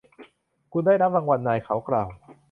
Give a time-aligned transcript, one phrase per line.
[0.71, 2.09] คุณได้รับรางวัลนายเขากล่าว